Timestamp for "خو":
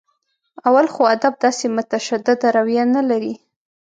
0.93-1.01